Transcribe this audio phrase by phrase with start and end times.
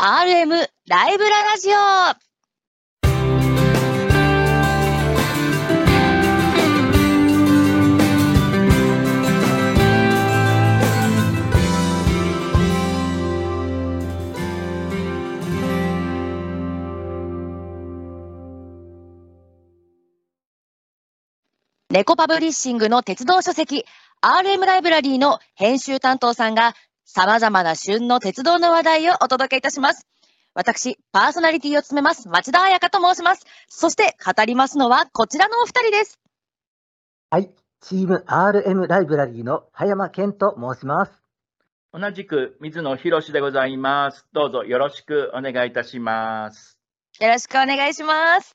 [0.00, 0.50] RM
[0.86, 1.74] ライブララジオ。
[21.90, 23.84] 猫パブリッシングの鉄道書籍
[24.22, 26.76] RM ライブラリーの編集担当さんが
[27.10, 30.06] 様々な旬の鉄道の話題をお届けいたします。
[30.52, 33.46] 私、パーソナリティを務めます町田彩香と申します。
[33.66, 36.20] そして語りますのはこちらのお二人です。
[37.30, 37.50] はい、
[37.80, 41.12] チーム RM ライブラリーの葉山健と申します。
[41.94, 44.26] 同じく水野博でございます。
[44.34, 46.78] どうぞよろしくお願いいたします。
[47.20, 48.52] よろしくお願いします。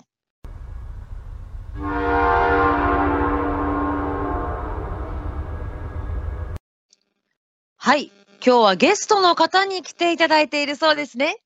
[7.78, 8.12] はい、
[8.46, 11.38] 今日はゲストの方に来ていただいているそうですね。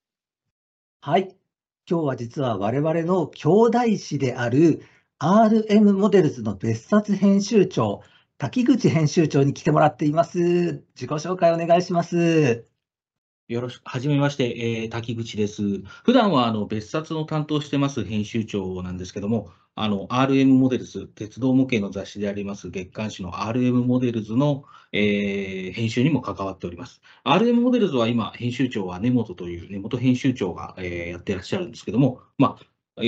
[0.99, 1.35] はい、
[1.87, 4.81] 今日は実は我々の兄弟誌である
[5.19, 8.01] RM モデルズの別冊編集長、
[8.39, 10.39] 滝口編集長に来てもらっています。
[10.39, 12.65] 自己紹介お願いします。
[13.47, 15.79] よろしく、はじめまして、えー滝口です。
[16.03, 27.01] 普段はあの別冊の担当してます編集長なんですけども、あの RM モデルズ、鉄道模型の雑誌であります月刊誌の RM モデルズの、えー編集にも関わっております。
[27.23, 32.65] RM モデルズは今、編集長は根本という根本編集長が、えーやってらっしゃるんですけども、まあ、
[33.01, 33.03] え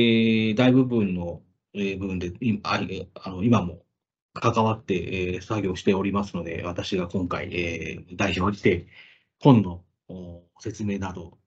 [0.54, 1.42] ー大部分の、
[1.74, 2.80] えー部分で今あ
[3.24, 3.84] あの今も
[4.34, 8.88] 関わって、えー作業しておりますので、私が今回、えー代表して
[9.42, 9.84] 本の
[10.60, 11.38] 説明など、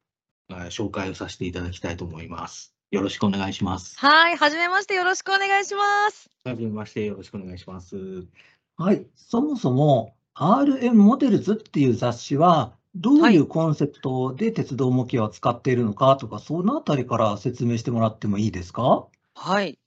[0.48, 2.74] あ紹介をさせていただきたいと思います。
[2.90, 3.98] よろしくお願いします。
[3.98, 6.30] はい、はじめましてよろしくお願いします。
[6.44, 7.96] はじめまして、よろしくお願いします。
[8.76, 19.06] はい、そもそも RM モデルズっていう雑誌はどういうコンセプトで鉄道模型を使っているのかとか、そのあたりから説明してもらってもいいですか？
[19.34, 19.78] はい、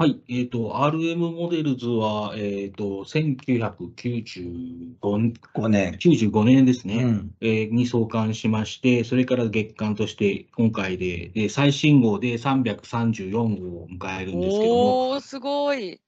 [0.00, 5.92] はい、えっ、と、RM モデルズは、えっ、と、1995 ?5 年。
[5.92, 7.34] 95年ですね、うん。
[7.42, 13.42] えーに創刊しまして、それから月間として今回で、で最新号で334号
[13.82, 16.00] を迎えるんですけども、おー、すごい。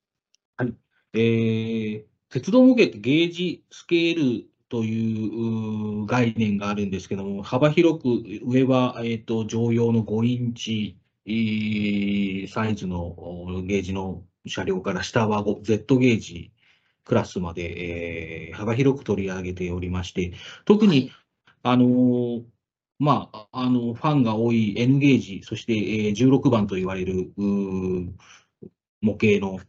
[1.12, 8.08] えー鉄道模型ってゲージスケールという概念があるんですけども、幅広く
[8.42, 16.52] 上は、えー、と常用の5インチえーサイズのおゲージの車両から下は Z ゲージ
[17.04, 20.34] クラスまで、えー幅広く取り上げておりまして、
[20.66, 21.10] 特に、
[21.62, 22.44] あのー
[22.98, 27.32] まあ、あの、ファンが多い N ゲージ、そして、えー16番と言われる
[29.00, 29.60] 模型の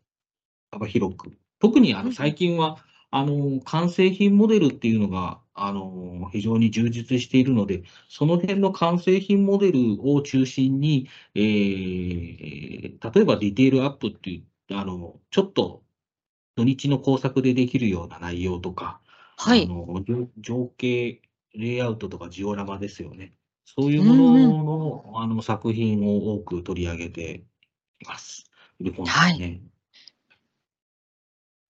[0.72, 2.78] 幅広く、特にあの最近は、
[3.12, 15.84] あの、完成品モデルっていうのが、あの、非常に充実しているので、その辺の完成品モデルを中心に、えー例えばディテールアップっていう、あの、ちょっと
[16.56, 19.02] 土日の工作でできるような内容とか、
[19.38, 21.22] はいあ、の情情景
[21.54, 23.34] レイアウトとかジオラマですよね。
[23.66, 24.64] そういうもの
[25.14, 27.46] の,、あの作品を多く取り上げて
[28.02, 28.46] います。
[28.80, 29.62] いる本ですね。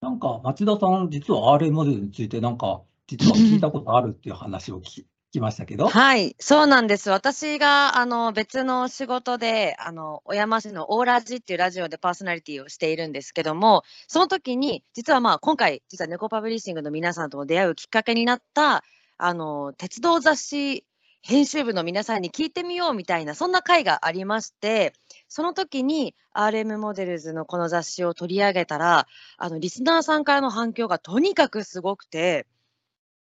[0.02, 5.88] なんか町田さん、実は RM モデルについてなんか、実は聞いたことあるっていう話を聞きましたけど。
[5.88, 7.10] はい、そうなんです。
[7.10, 18.84] 私があの別の仕事であの小山市のオーラジっていうラジオでパーソナリティをしているんですけども、その時に実はまあ今回実は猫パブリッシングの皆さんとも出会うきっかけになった
[19.18, 20.86] あの鉄道雑誌
[21.26, 24.94] 編集部の皆さんに聞いてみようみたいなそんな会がありまして、
[25.30, 32.46] その時に RM モデルズのこの雑誌を取り上げたら、あのリスナーさんからの反響がとにかくすごくて、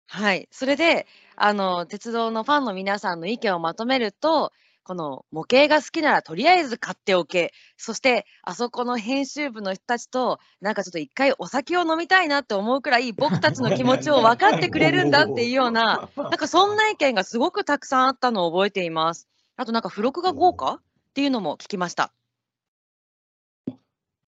[0.07, 4.51] はい、それであの鉄道のファンの皆さんの意見をまとめると、
[4.83, 19.27] この模型が好きならとりあえず買っておけ、そしてあそこの編集部の人たちと、なんかちょっと一回お酒を飲みたいなって思うくらい、僕たちの気持ちを分かってくれるんだっていうような、なんかそんな意見がすごくたくさんあったのを覚えています。
[19.57, 20.81] あとなんか付録が豪華っ
[21.13, 22.13] ていうのも聞きました。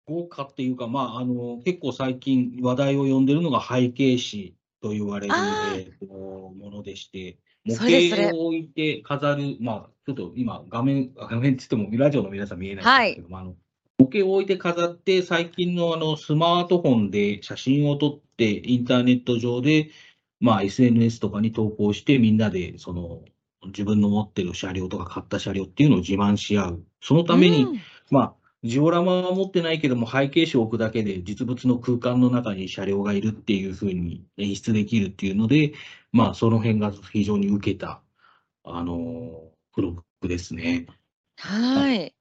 [0.07, 5.81] 豪華っていうか、まあ、あの結構最近話題を呼んでるのが背景紙と言われる、あー。
[5.81, 6.13] えーと
[6.49, 8.23] ものでして、模それそれ。
[8.25, 13.55] 型を置いて飾る、まあ、ちょっと今画面、 画面って言ってもラジオの皆さん見えないんですけども、あの
[13.97, 19.89] 模型を置いて飾って、最近のあのスマートフォンで写真を撮って、インターネット上で、
[20.39, 23.23] まあ、SNS とかに投稿して、みんなでその
[23.67, 26.83] 自分の持ってる車両とか買った車両っていうのを自慢し合う。
[27.01, 27.79] そのために、うん。
[28.09, 35.73] まあ、ジオラマは持ってないけども、背景紙を置くだけで実物の空間の中に車両がいるっていうふうに演出できるっていうので、
[36.11, 38.01] まあ、その辺が非常に受けた、
[38.63, 40.87] あの、付ブログですね。
[41.37, 42.13] はい。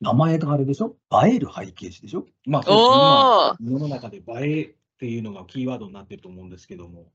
[0.00, 0.96] 名前があれでしょ？
[1.24, 2.26] 映える背景紙でしょ？
[2.46, 3.72] まあ、そうですね。
[3.72, 4.22] 世の中で映
[4.60, 7.06] えっていうのがキーワードになってると思うんですけども、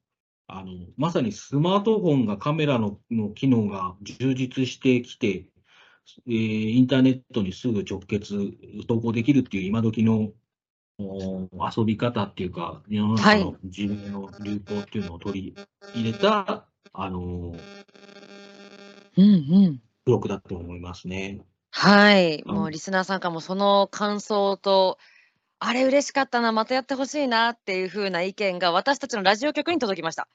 [0.48, 5.46] あの、まさにスマートフォンがカメラのの機能が充実してきて、
[6.28, 8.36] えーインターネットにすぐ直結、
[8.88, 10.32] 投稿できるっていう今時の
[11.00, 15.56] お遊び方っていうか、世の中の時代の流行っていうのを取り
[15.94, 17.56] 入れた、あの、
[19.18, 19.26] うんう
[19.70, 19.82] ん。
[20.06, 21.42] ブログだと思いますね。
[21.72, 22.44] はい。
[22.46, 24.98] うんもうリスナーさんからもその感想と、
[25.60, 30.28] あれ嬉しかったな、またやってほしいなっていう風な意見が私たちのラジオ局に届きました。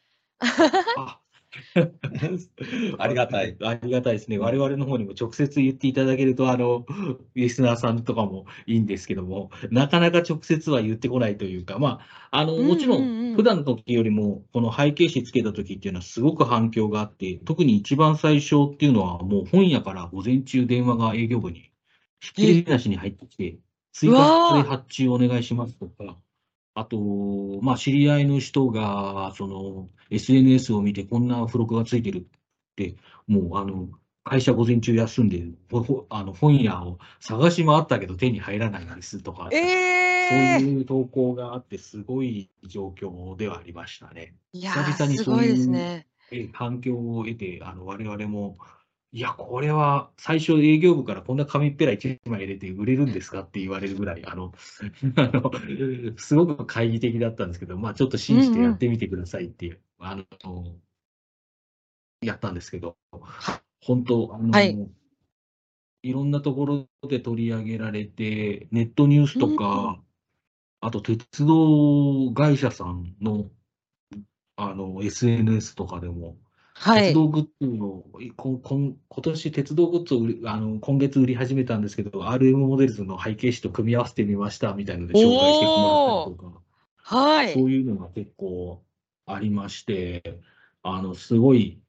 [0.97, 1.22] あ
[2.99, 3.57] ありがたい。
[3.63, 4.39] ありがたいですね。
[4.39, 6.87] 我々の方にも直接言っていただけると、あの、
[7.35, 12.01] リスナーさんとかもいいんですけども、なかなか直接は言ってこないというか、ま
[12.31, 21.71] あ、あの、もちろうん普段の時よりも、この背景紙つけた時っていうのはすごく反響があって、特に一番最初っていうのは、もう本屋から午前中電話が営業部に、
[22.21, 23.59] ひっきりなしに入ってきて、
[23.93, 26.19] 追加で発注お願いしますとか、
[26.75, 32.25] あと、まあ、知り合いの人が、その、SNS を見てこんな付録がついてるっ
[32.77, 32.97] て、
[33.27, 33.91] もう、あの、
[34.25, 39.51] 会社午前中休んで、ほほあの本屋を探し回ったけど手に入らないんですとか、
[40.21, 44.37] そうええいう投稿があって、すごい状況ではありましたね。
[44.53, 46.07] いや久々ー、にそういうすごいですね。
[46.31, 48.59] え反響を得て、あの我々も、
[49.15, 54.55] いや、これは最初営業部からこんな紙っぺら1枚入れて売れるんですかって言われるぐらい、あの、
[55.17, 60.25] あのすごく懐疑的だったんですけど、まあちょっと信じてやってみてくださいっていう、あの、
[62.23, 62.97] やったんですけど、
[63.83, 64.77] 本当、あの、はい
[66.05, 70.03] いろんなところで取り上げられて、ネットニュースとうんか、
[70.81, 73.49] あと鉄道会社さんの、
[74.57, 76.42] あの、SNS とかでも、はい。
[76.83, 78.05] 鉄道グッズを、
[78.37, 86.63] こんこん今年鉄道グッズを売りあの今月売り始めたんですけど、RM モデルズの背景紙と組み合わせてみましたみたいなので紹介してもらったりとか、
[86.97, 87.55] はい。
[87.55, 88.83] そういうのが結構
[89.27, 90.41] ありまして、
[90.83, 91.81] あの、すごい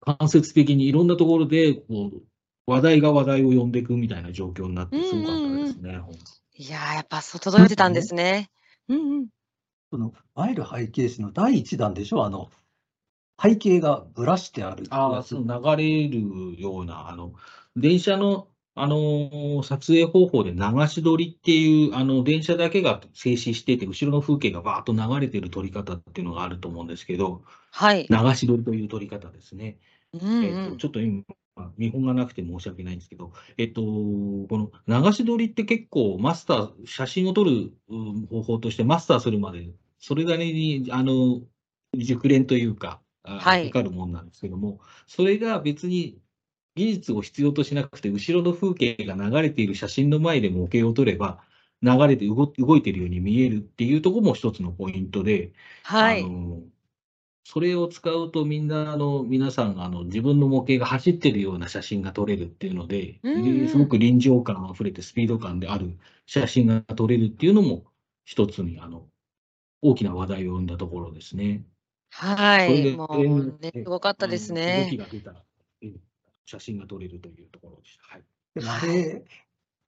[0.00, 2.22] 間接的にいろんなところで、こう、
[2.66, 6.20] 話題が話題を呼んでいくみたいな状況になって、すごかったですね、ほんと
[6.56, 8.50] いやー、やっぱそう届いてたんですね。
[8.88, 9.26] うんうん。
[9.90, 12.50] その、映える背景紙の第一弾でしょあの、
[13.40, 17.34] 背景がぶらしてあるあその流れるような、あの、
[17.76, 20.58] 電車の、あのー撮影方法で流
[20.88, 28.06] し撮りっていう、あの、電車だけが静止してて、後ろの風景がバーッと流れてる撮り方っていうのがあると思うんですけど、はい。
[28.08, 29.78] 流し撮りという撮り方ですね。
[30.12, 30.78] うんえっと、うん。
[30.78, 31.24] ちょっと今、
[31.76, 39.68] 見本がなくて申し訳ないんですけど、えっと、この流し撮りって結構マスター、写真を撮るうん方法としてマスターするまで、
[39.98, 40.52] それなり
[40.82, 41.42] に、あの、
[41.96, 43.07] 熟練というか、あ
[43.38, 46.18] はいかかるもんなんですけども、それが別に
[46.76, 51.42] 技術を必要としなくて、後ろの風景が流れている写真の前で模型を撮れば、
[51.82, 55.52] 流れて動動いているように見えるっていうところも一つのポイントで、
[55.82, 56.22] はい。
[56.22, 56.62] あの
[57.50, 65.96] それを使うとみんなあの皆さんがあの自分の模型が走ってるような写真が撮れるっていうので、うんうんですごく臨場感あふれてスピード感である
[66.26, 67.84] 写真が撮れるっていうのも
[68.26, 69.06] 一つにあの
[69.80, 71.64] 大きな話題を生んだところですね。
[72.10, 72.96] はい。
[72.96, 74.96] もえーうね、すごかったですあの動きね。
[74.98, 75.32] が出た
[75.82, 75.92] え
[76.46, 78.14] 写真が撮れるというところでした。
[78.14, 78.24] はい
[78.54, 79.24] でもあれ、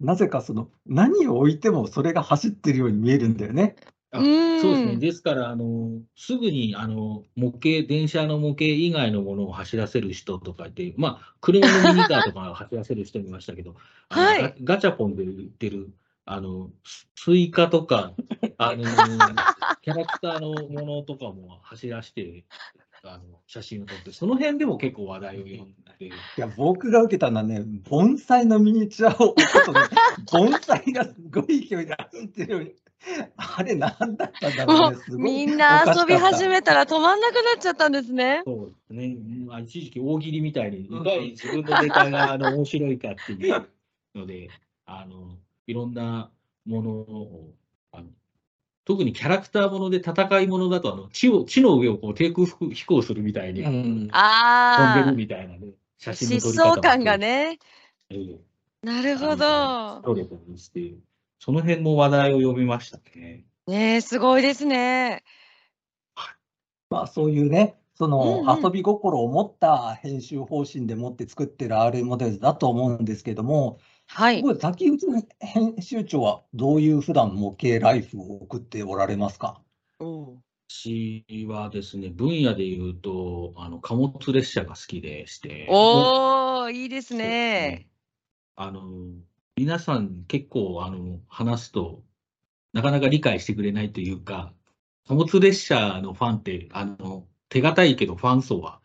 [0.00, 3.77] なぜかその、何を置いてもそれが走ってるように見えるんだよね。
[4.12, 4.97] あうーんそうですね。
[4.97, 13.77] ですから、あの、すぐに、あの、模型、電車の模型以外のものを走らせる人とかって、まあ、車のミニカーとかを走らせる人いましたけど、
[14.09, 15.91] はいガガチャポンで売ってる、
[16.33, 18.13] あの、ススイカとか、
[18.57, 18.85] あの、
[19.83, 22.45] キャラクターのものとかも走らせて、
[23.03, 29.81] あの、写真を撮って、その辺でも結構話題を呼んで、いや、僕が受けたのはね、盆栽のミニチュアを置くとね、
[30.31, 32.75] 盆栽がすごい勢いで走ってるように、
[33.37, 38.43] あれ何だったんだろもうね、すごいうみんな遊び始めめたら止まんなくなっちゃったんですね。
[38.45, 39.17] そうですね。
[39.47, 43.67] まあ、一時期大喜利みたいに、いかに自分のネタがあの面白いかっていう
[44.15, 44.49] ので、
[44.87, 45.37] あの、
[45.71, 46.31] いろんな
[46.67, 47.55] ものを、
[47.93, 48.09] あの
[48.85, 57.59] 特にキャラクターもので戦いものだと、あの、地を、地の上をこう低空飛行するみたいに飛んであある、みたいなね、写真の疾撮り方も走感がね。
[58.11, 58.50] ええ
[58.83, 60.00] なるほど。
[60.03, 60.95] 撮れたりして、
[61.39, 63.45] その辺も話題を呼びましたね。
[63.67, 65.23] ねえ、すごいですね。
[66.89, 73.79] まあそういうね、そのうんうん遊び心を持った編集方針でもって作ってる RM モデルだと思うんですけども、
[74.12, 74.43] はい。
[74.43, 75.07] これ滝内
[75.38, 79.62] 編集長はどういう普段模型ライフを送っておられますか？
[80.00, 80.37] お
[80.69, 87.25] 私はですね、分野で言うと、あの貨物列車が好きでして、おー、いいですね。
[87.25, 87.88] ね。
[88.57, 88.83] あの、
[89.57, 92.02] 皆さん結構あの話すと、
[92.73, 94.52] なかなか理解してくれないというか、
[95.07, 98.81] 貨物列車のファンって、あの、手堅いけどファン層は、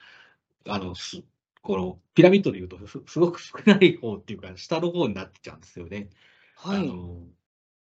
[0.67, 1.23] あの、す
[1.65, 6.09] このピラミッドで言うとす、 すごく少ない方っていうか、下の方になっちゃうんですよね。
[6.55, 6.79] はい。
[6.79, 7.23] あの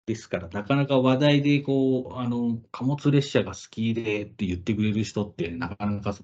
[0.04, 6.16] ですから、なかなか話題でこうあの貨物列車が好きでって言ってくれる人って、なかなか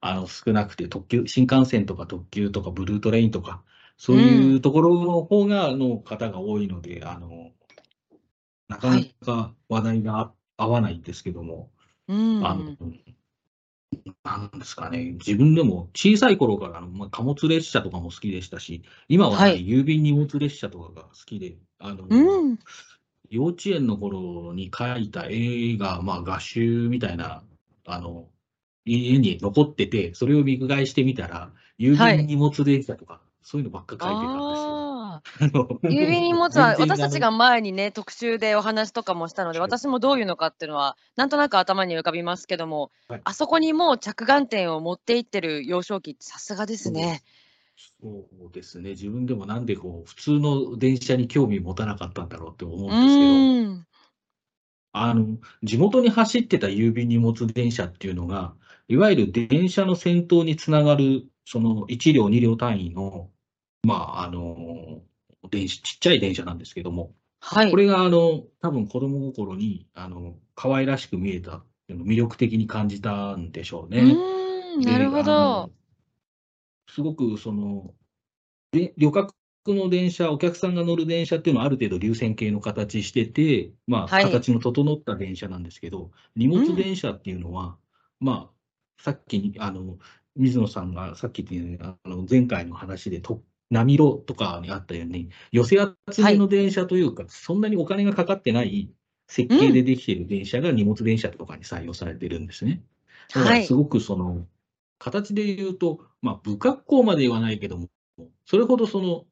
[0.00, 3.62] あの少なくて特急、新幹線とか特急とかブルートレインとか、
[3.96, 7.52] そういうところの方がの方が多いので、あの
[8.68, 11.70] なかなか話題が合わないんですけども、
[12.08, 12.46] うん。
[12.46, 12.76] あの
[14.24, 22.58] なんですかね、自分でも小さい頃からあの、まあ、貨物列車とかも好きでしたし、今は、ねはい郵便荷物列車とかが好きで、あのうん。
[23.30, 27.44] 幼稚園の頃に書いた絵が、まあ、画集みたいな、
[27.86, 28.28] あの、
[28.84, 34.74] 家に残ってて、それを見返してみたら、郵はい便荷物電車とか、そういうのばっか書いてたんですよ。
[34.74, 34.79] ああ。
[35.82, 39.68] 郵便荷物は私たちが前にね特集でお話とかもしたのではい。
[39.68, 43.20] 私もどういうのかっていうのはなんとなく頭に浮かびますけども、はい。
[43.24, 47.22] あそこにもう着眼点を持っていってる幼少期ってさすがですね。
[48.02, 53.90] そうですね、自分でもなんでこう、普通の電車に興味持たなかったんだろうって思うんうですけど。
[54.92, 58.54] あの、地元に走ってた郵便荷物電車っていうのが、
[58.88, 63.30] いわゆる電車の先頭につながる、その1両、2両単位の、
[63.82, 65.02] まあ、あの、
[65.48, 67.70] 電子、ちっちゃい電車なんですけども、はい。
[67.70, 74.00] これが、あの、多分子供心に、あの、可愛らしく見えた魅力的に感じたんでしょううね。
[74.02, 74.80] ーん。
[74.80, 75.70] でなるほど。
[76.88, 77.94] すごく、その、
[78.72, 79.34] で旅客
[79.66, 87.76] の電車、お客さんが乗る電車っていうのはある程度流線形の形してて、まあ、はい形の整った電車なんですけど、荷物電車っていうのは、
[88.20, 89.98] まあ、さっきに、あの、
[90.36, 95.76] 水野さんがさっき言ったようにあの前回の話でと、波路とかにあったように、寄せ
[96.12, 98.90] 集めの電車というか、そんなにお金がかかってない
[99.28, 102.82] 設計でできている電車が荷物電車とかに採用されてるんですね。
[103.32, 103.74] だかはいらす。
[103.74, 104.46] ごくその、
[104.98, 107.88] 形で言うと、まあ、不格好まで言わないけども、
[108.44, 109.24] それほどその、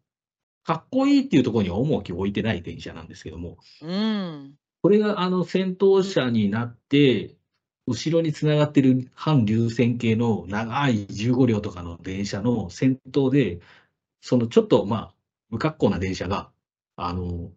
[0.64, 4.54] かっこいいっていうところには重きを置いてない電車なんですけども、うん。
[4.83, 7.35] これがあの先頭車になって、
[7.87, 13.61] 後ろにつながってる反流線形の長い15両とかの電車の先頭で、
[14.20, 15.14] そのちょっとまあ、
[15.50, 16.50] 不格好な電車が、
[16.96, 17.50] あの、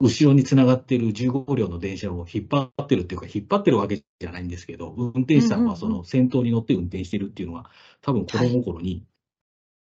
[0.00, 7.70] 後ろにつながってる15両の電車を引っ張ってるっていうか、引っ張ってるわけじゃないんですけど、運転手さんはその先頭に乗って運転してるっていうのは、
[8.00, 9.06] 多分子供心に、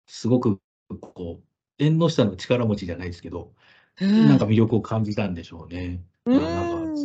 [0.08, 0.60] すごく
[1.00, 1.44] こう、
[1.84, 3.54] 縁の下の力持ちじゃないですけど、
[4.00, 6.04] うんなんか魅力を感じたんでしょうね。
[6.26, 6.42] うん。
[6.42, 7.02] なんか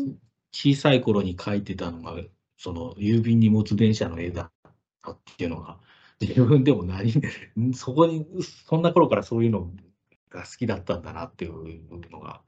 [0.53, 2.15] 小さい頃に描いてたのが、
[2.59, 4.53] その郵便荷物電車の絵だっ
[5.03, 5.79] たっていうのが、
[6.21, 7.13] 自分でも何、
[7.75, 8.27] そこに、
[8.67, 9.71] そんな頃からそういうの
[10.31, 12.43] が好きだったんだなっていうのが、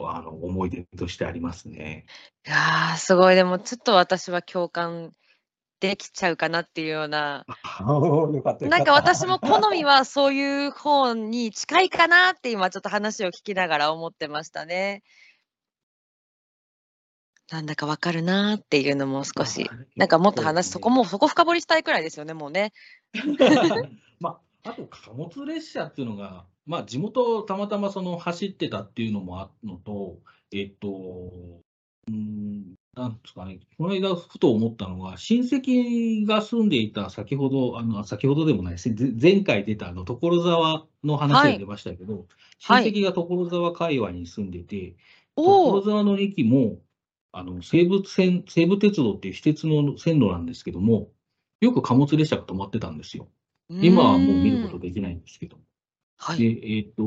[0.00, 2.06] あの思い出としてありますね。
[2.46, 5.12] いやーすごいでもちょっと私は共感
[5.80, 7.46] できちゃうかなっていうような
[8.68, 15.02] なんか私も好みはそういう方に近いかなって今ちょっと話を聞きながら思ってましたね。
[17.50, 22.72] なんだかわかるなーっていうのも少し、なんかもっと話、そこもそこ深掘りしたいくらいですよね、もうね。
[24.20, 30.18] まあ、あと貨物列車っていうのが、まあ、地元たまたまその走ってたっていうのもあるのと、
[30.52, 31.62] えっと、
[32.08, 38.76] うん、なんですかね、この間ふと思ったのが、親戚が住んでいた先ほど、あの先ほどでもない
[39.20, 42.26] 前回出たあの所沢の話が出ましたけど、
[42.60, 42.84] はい。
[42.84, 44.96] 親戚が所沢界隈に住んでて、
[45.36, 46.78] おお、所沢の駅も、
[47.32, 51.10] あの西武線、西武鉄道っていう私鉄の線路なんですけども、
[51.60, 53.28] よく貨物列車が止まってたんですよ。
[53.68, 55.56] 今はもう見ることできないんですけど。
[55.56, 55.62] で、
[56.16, 56.78] はい。
[56.78, 57.02] えっ、と、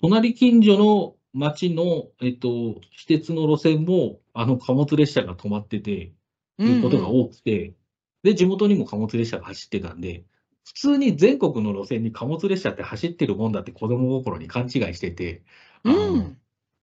[0.00, 6.12] 隣近所の町の、えっ、と、私鉄の路線も、あの貨物列車が止まってて、
[6.58, 7.74] いうことが多くて、
[8.22, 10.24] で、地元にも貨物列車が走ってたんで、
[10.64, 15.42] 普通に全国の路線に貨物列車って走ってるもんだって子供心に勘違いしてて、
[15.84, 16.38] あうのん。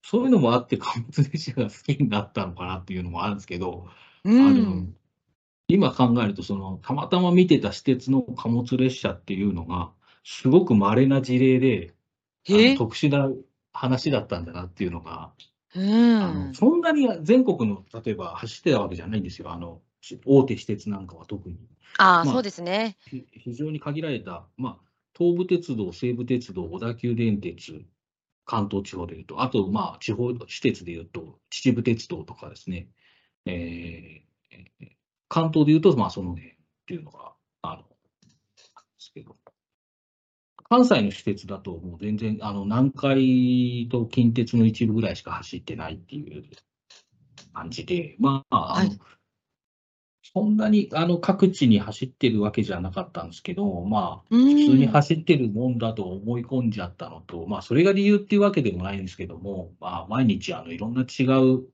[0.04, 3.88] そういうのもあって貨物列車が好きになったのかなっていうのもあるんですけど、
[4.26, 4.96] うあのん。
[5.68, 9.92] 今考えるとその、たまたま見てた私鉄の貨物列車っていうのが、
[10.24, 11.94] すごく稀な事例で、
[12.78, 13.32] 特殊な
[13.72, 15.32] 話だったんだなっていうのが、
[15.76, 16.54] うあのん。
[16.54, 21.58] そんなに全国の例えば走ってたわけじゃないんですよ、あのし大手私鉄なんかは特に。
[21.98, 22.98] ああ、まあそうですね。
[23.10, 27.86] ひ非常に限られた、まあ、東武鉄道、西武鉄道、小田急電鉄、
[28.46, 32.90] 関東地方でいうと、あと、まあ、地方私鉄でいうと、秩父鉄道とかですね、
[33.46, 34.24] えー
[35.34, 36.54] 関東でいうと、まあ、その辺っ
[36.86, 37.34] ていうのが、
[37.64, 37.88] あの、なんで
[39.00, 39.36] すけど。
[40.70, 46.44] 関西の私鉄だと、もう全然、あの、南海と近鉄の一部ぐらいしか走ってないっていう
[47.52, 49.00] 感じで、まあ、あの、はい。
[50.36, 61.68] そんなに、あの、各地に走ってるわけじゃなかったんですけど、まあ、普普通に走ってるもんだと思い込んじゃったのと、まあ、それが理由っていうわけでもないんですけども、まあ、毎日、あの、いろんな違う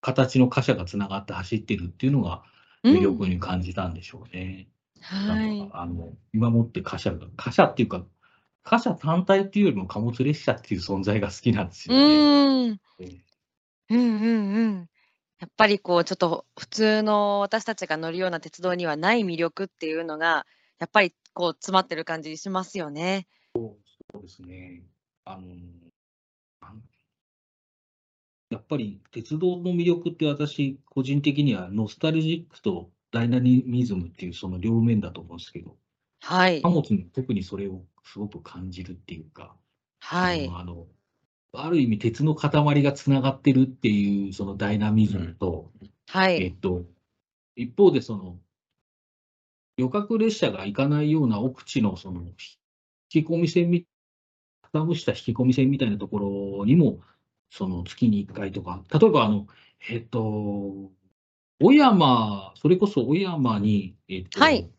[0.00, 2.42] 形の貨車がつながって走ってるっていうのが
[2.84, 4.68] 魅力に感じたんでしょうね。
[5.02, 8.04] はいあの、今もって貨車が、貨車っていうか、
[8.62, 12.14] 貨車単体っていうよりも貨物列車っていう存在が好きなんですうよね。
[12.14, 12.80] ーん。
[13.00, 13.30] ええ
[13.90, 14.89] うんうんうん。
[15.40, 20.46] やっぱりこうちょっと普通の私たちが乗るような鉄道にはない魅力っていうのが
[20.78, 23.26] やっぱりこう詰まってる感じしますよね。
[23.54, 23.78] そ
[24.18, 24.82] うですね。
[25.24, 25.48] あの、
[28.50, 35.76] やっぱり鉄道の魅力って私、個人的にはノスタルジックとダイナミズムっていうその両面だと思うんですけど、
[36.20, 36.68] はい貨。
[36.68, 39.56] 物に特にそれをすごく感じるっていうか、
[40.00, 40.48] はい。
[40.52, 40.86] あの、
[41.52, 45.72] ある意味鉄の塊がつながってるっていうそのダイナミズムと、
[46.08, 46.42] はい。
[46.42, 46.84] えっと、
[47.56, 48.38] 一方でその、
[49.76, 52.34] 旅客列車が行かないような奥地のその引
[53.08, 53.86] き込み線み、
[54.72, 56.18] 傾した引き込み線みたいなとこ
[56.60, 57.00] ろにも、
[57.50, 59.46] その月に1回とか、例えばあの、
[59.88, 60.92] えっと、
[61.60, 64.70] 小山、それこそ小山に、えっと、はい。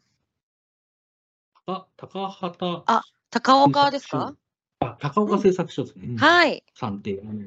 [1.65, 4.35] 高高畑あ高岡ですか？
[4.81, 6.07] あ高岡製作所ですね。
[6.09, 6.63] うんはい。
[6.75, 7.43] さんって、あの、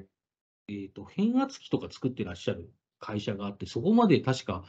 [0.68, 4.64] えっ、と、変圧器とか作ってらっしゃる会社があって、そこまで確か、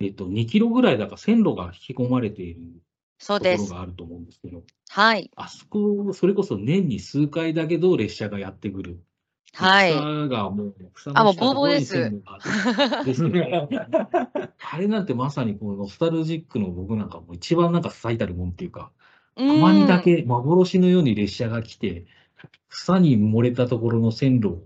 [0.00, 2.60] えっ、と、2キロぐらいだから線路が引き込まれている
[3.18, 3.64] そうです。
[3.64, 5.30] ところがあると思うんですけど、はい。
[5.36, 9.00] あそこ、それこそ年に数回だけど列車がやってくる。
[9.54, 9.92] はい。
[9.92, 13.68] 草がもう、草あもうの下のところにボーボーです線路があってですけど
[14.70, 18.92] あれなんてまさにこのノスタルジックの僕なんかもう一番なんか最たるもんっていうか、
[19.38, 22.06] まにだけ幻のように列車が来て、
[22.68, 24.62] 草に埋もれたところの線路を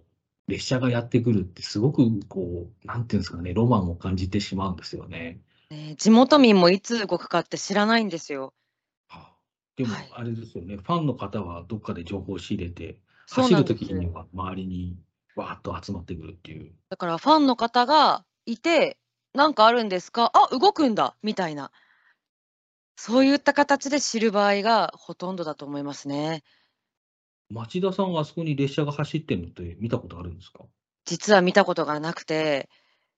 [0.49, 5.41] 列車がやってくるって、すごくこう、なんていうんですかね、ロマンを感じてしまうんですよね。
[5.71, 8.53] ね地元民もいつ動くかって知らないんですよ。
[9.09, 9.33] はあ
[9.77, 14.97] でもはい、あれですよね、ファンの方はどっかで情報を仕入れて、そう走るなんですときには周りに
[15.37, 16.73] わーっと集まってくるっていう。
[16.91, 18.99] だからファンの方がいて、
[19.33, 20.31] なんかあるんですか？
[20.35, 21.71] あ、動くんだみたいな。
[22.97, 26.43] そういった形で知る場合がほとんどだと思いますね。
[27.51, 30.65] 町田さんはあそこに列車が走ってるのって見たことあるんですか？
[31.05, 32.69] 実は見たことがなくて、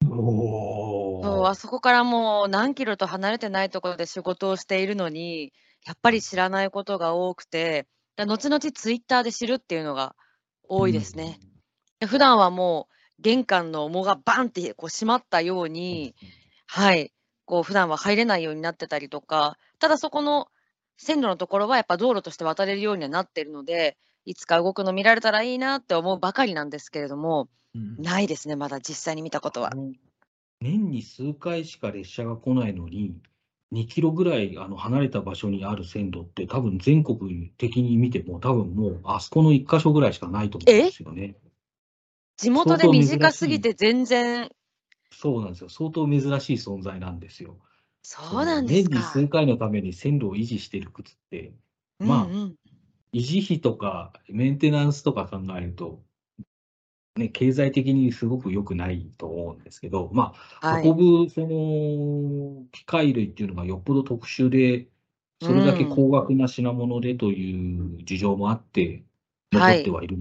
[0.08, 5.52] おそう、ーあそこからもう何キロと離れてないところで仕事をしているのに、
[5.86, 10.16] やっぱり知らないことが多くて、だ後々ツイッターで知るっていうのが
[10.66, 11.38] 多いですね。。
[12.00, 16.14] で普段はもう玄関の門がバンってこう閉まったように、
[16.66, 17.12] はい、
[17.44, 20.48] こう普段は入れないようになってたりとか、ただそこの
[20.96, 27.96] 線路のところはやっぱ道路として渡れるようにはなってるので、いつか動くの見られたらいいなって思うばかりなんですけれども、うん。
[27.98, 29.72] ないですね、まだ実際に見たことは。
[30.60, 33.16] 年に数回しか列車が来ないのに、
[33.72, 41.36] 2キロぐらいあの離れた場所にある線路って、多分全国的に見ても、多分もうあそこの1箇所ぐらいしかないと思うんですよね。
[42.36, 44.50] 地元で短すぎて全然、
[45.18, 45.68] そうなんですよ。
[45.68, 47.56] 相当珍しい存在なんですよ。
[48.02, 48.96] そうなんですか。
[48.96, 51.52] 年に数回のために線路を維持している靴って、
[51.98, 52.54] まあうんうん
[53.14, 56.02] 維持費とかメンテナンスとか考えると、
[57.16, 64.88] ね、経済的にすごく良くないと思うんですけど、まあ、はい運ぶその機械類っていうのがよっぽど特殊で、
[65.40, 69.04] それだけ高額な品物でという事情もあって、うん
[69.52, 70.18] 残ってはいる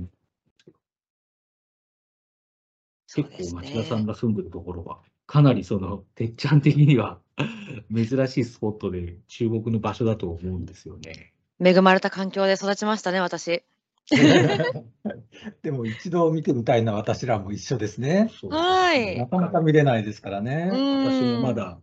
[3.16, 4.06] 結構町田さんね。
[4.06, 7.20] が住んでるところは、かなりその、てっちゃん的には
[7.94, 11.34] 珍しいスポットで注目の場所だと思うんですよね。
[11.64, 13.64] 恵まれた環境で育ちましたね、私。
[15.62, 18.30] でも一度見てみたいな私らも一緒ですね。
[18.50, 20.70] はいなかなか見れないですからね。
[20.72, 21.80] 私もまだ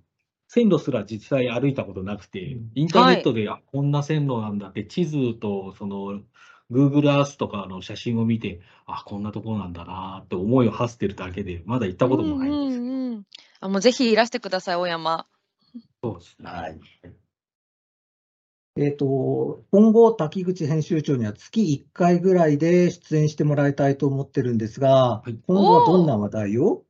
[0.47, 6.21] 線路すら実際歩いたことなくてうん、インターネットで、あこんな線路なんだって、地図とその
[6.71, 12.79] Google Earth とかの写真を見て、あこんなところなんだなって思いを馳せてるだけで、まだ行ったこともないんです。
[12.79, 13.25] うんうんうん
[13.63, 15.27] あもうぜひいらしてください、大山。
[16.03, 16.51] そうですね。
[16.51, 16.81] はい
[18.77, 26.85] えっと、今後、滝口編集長には月1回ぐらいで出演してもらいたいと思ってるんですが、い今後はどんな話題を？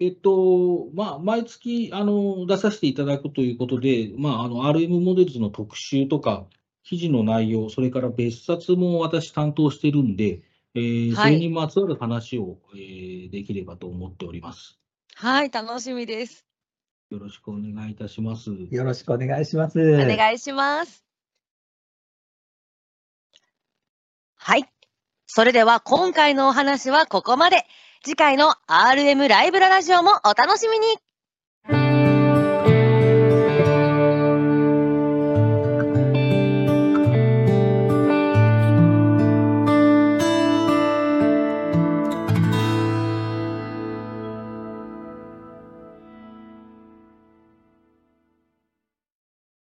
[0.00, 6.46] えっと、まあ、毎月、あの、出させていただくということで、まあ、あの、RM モデルズの特集とか、
[6.84, 10.42] 記事の内容、それから別冊も私担当してるんで、
[10.74, 14.78] えーはいそれにまつわる話を、えーできればと思っております。
[15.14, 16.44] はい、楽しみです。
[17.10, 18.50] よろしくお願いいたします。
[18.70, 19.80] よろしくお願いします。
[19.80, 21.04] お願いします。
[24.36, 24.64] はい。
[25.26, 27.64] それでは今回のお話はここまで。
[28.04, 30.86] 次回の RM ライブララジオもお楽しみに